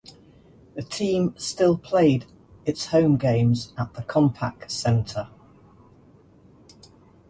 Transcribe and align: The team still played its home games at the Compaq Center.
The 0.73 0.81
team 0.81 1.35
still 1.37 1.77
played 1.77 2.25
its 2.65 2.87
home 2.87 3.17
games 3.17 3.71
at 3.77 3.93
the 3.93 4.01
Compaq 4.01 4.67
Center. 4.71 5.29